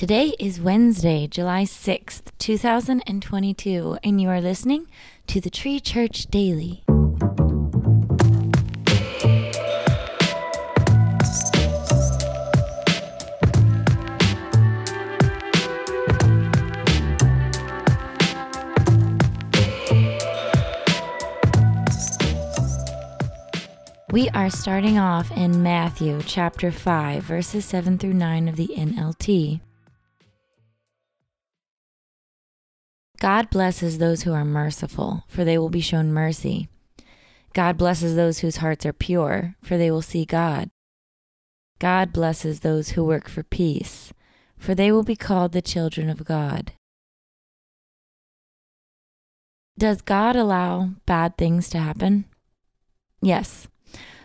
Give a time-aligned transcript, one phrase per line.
[0.00, 4.86] Today is Wednesday, July 6th, 2022, and you are listening
[5.26, 6.82] to the Tree Church Daily.
[24.10, 29.60] We are starting off in Matthew chapter 5, verses 7 through 9 of the NLT.
[33.20, 36.68] God blesses those who are merciful, for they will be shown mercy.
[37.52, 40.70] God blesses those whose hearts are pure, for they will see God.
[41.78, 44.14] God blesses those who work for peace,
[44.56, 46.72] for they will be called the children of God.
[49.76, 52.24] Does God allow bad things to happen?
[53.20, 53.68] Yes.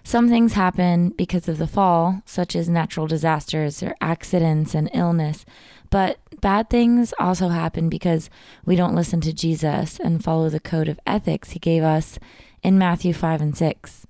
[0.06, 5.46] Some things happen because of the fall, such as natural disasters or accidents and illness,
[5.96, 8.30] but bad things also happen because
[8.66, 12.20] we don't listen to Jesus and follow the code of ethics he gave us
[12.62, 14.06] in Matthew 5 and 6.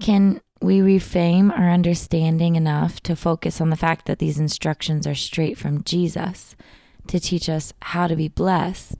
[0.00, 5.14] Can we reframe our understanding enough to focus on the fact that these instructions are
[5.14, 6.56] straight from Jesus
[7.08, 8.94] to teach us how to be blessed?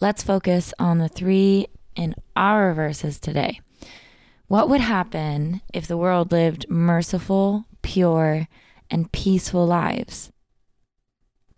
[0.00, 3.60] Let's focus on the three in our verses today.
[4.46, 8.46] What would happen if the world lived merciful, pure,
[8.92, 10.30] and peaceful lives?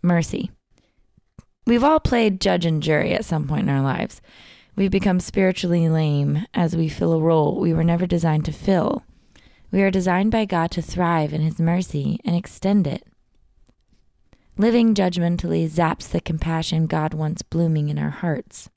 [0.01, 0.49] Mercy.
[1.67, 4.21] We've all played judge and jury at some point in our lives.
[4.75, 9.03] We've become spiritually lame as we fill a role we were never designed to fill.
[9.71, 13.03] We are designed by God to thrive in His mercy and extend it.
[14.57, 18.69] Living judgmentally zaps the compassion God wants blooming in our hearts.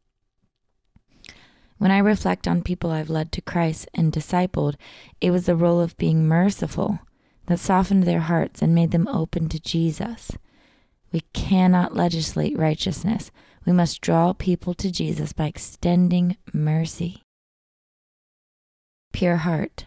[1.78, 4.74] When I reflect on people I've led to Christ and discipled,
[5.20, 6.98] it was the role of being merciful
[7.48, 10.32] that softened their hearts and made them open to Jesus.
[11.10, 13.30] We cannot legislate righteousness.
[13.64, 17.22] We must draw people to Jesus by extending mercy.
[19.14, 19.86] Pure heart.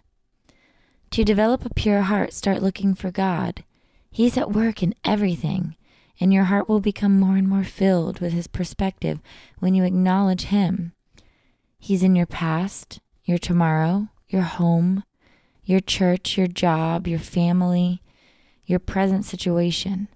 [1.12, 3.64] To develop a pure heart, start looking for God.
[4.10, 5.76] He's at work in everything,
[6.20, 9.20] and your heart will become more and more filled with His perspective
[9.60, 10.94] when you acknowledge Him.
[11.78, 15.04] He's in your past, your tomorrow, your home,
[15.72, 18.04] your church, your job, your family,
[18.66, 20.10] your present situation.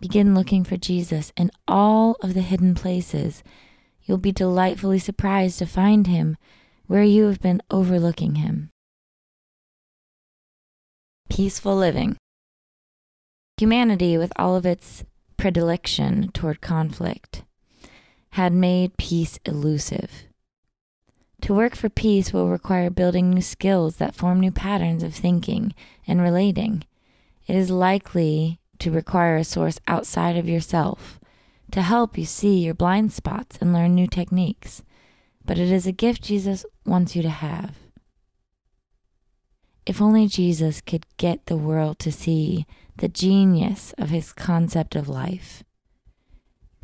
[0.00, 3.42] Begin looking for Jesus in all of the hidden places.
[4.04, 6.36] You'll be delightfully surprised to find him
[6.86, 8.70] where you have been overlooking him.
[11.30, 12.16] Peaceful living.
[13.56, 15.04] Humanity, with all of its
[15.38, 17.42] predilection toward conflict,
[18.30, 20.25] had made peace elusive.
[21.42, 25.74] To work for peace will require building new skills that form new patterns of thinking
[26.06, 26.84] and relating.
[27.46, 31.20] It is likely to require a source outside of yourself
[31.70, 34.82] to help you see your blind spots and learn new techniques.
[35.44, 37.76] But it is a gift Jesus wants you to have.
[39.84, 45.08] If only Jesus could get the world to see the genius of his concept of
[45.08, 45.62] life.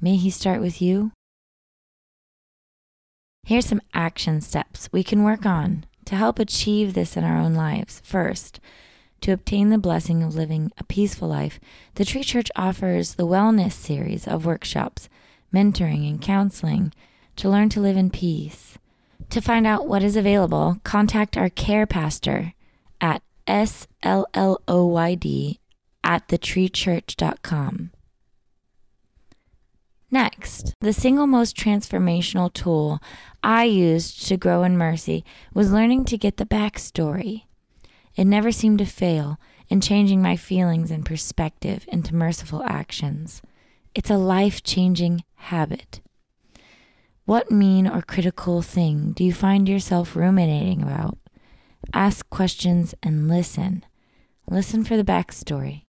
[0.01, 1.13] May he start with you
[3.45, 7.55] Here's some action steps we can work on to help achieve this in our own
[7.55, 8.01] lives.
[8.05, 8.61] First,
[9.23, 11.59] to obtain the blessing of living a peaceful life,
[11.95, 15.09] the Tree Church offers the Wellness series of workshops,
[15.53, 16.93] mentoring, and counseling
[17.37, 18.79] to learn to live in peace.
[19.31, 22.55] To find out what is available, contact our care pastor
[23.01, 25.59] at slloyd
[26.05, 27.92] at thetreechurch.com.
[30.13, 33.01] Next, the single most transformational tool
[33.43, 35.25] I used to grow in mercy
[35.55, 37.45] was learning to get the backstory.
[38.15, 39.41] It never seemed to fail
[39.71, 43.41] in changing my feelings and perspective into merciful actions.
[43.95, 46.03] It's a life changing habit.
[47.25, 51.17] What mean or critical thing do you find yourself ruminating about?
[51.95, 53.83] Ask questions and listen.
[54.47, 55.85] Listen for the backstory.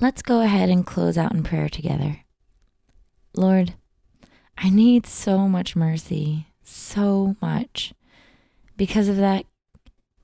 [0.00, 2.24] Let's go ahead and close out in prayer together.
[3.36, 3.74] Lord,
[4.58, 7.94] I need so much mercy, so much.
[8.76, 9.46] Because of that,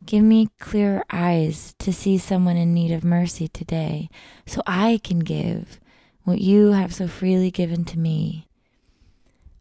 [0.04, 4.08] give me clear eyes to see someone in need of mercy today
[4.44, 5.78] so I can give
[6.24, 8.48] what you have so freely given to me.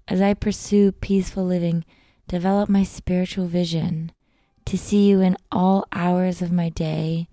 [0.08, 1.86] As I pursue peaceful living,
[2.28, 4.12] develop my spiritual vision
[4.66, 7.28] to see you in all hours of my day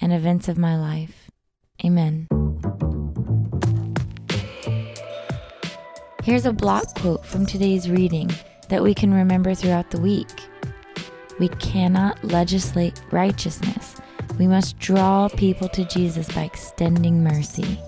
[0.00, 1.29] and events of my life.
[1.84, 2.28] Amen.
[6.22, 8.30] Here's a block quote from today's reading
[8.68, 10.28] that we can remember throughout the week.
[11.38, 13.96] We cannot legislate righteousness.
[14.38, 17.80] We must draw people to Jesus by extending mercy.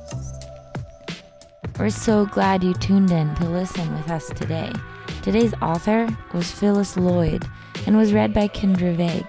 [1.79, 4.73] We're so glad you tuned in to listen with us today.
[5.23, 7.45] Today's author was Phyllis Lloyd
[7.87, 9.27] and was read by Kendra Vague.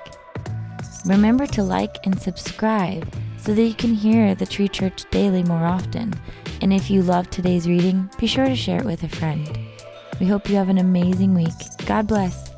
[1.06, 3.14] Remember to like and subscribe
[3.44, 6.14] so that you can hear the Tree Church daily more often.
[6.62, 9.60] And if you love today's reading, be sure to share it with a friend.
[10.22, 11.52] We hope you have an amazing week.
[11.86, 12.53] God bless.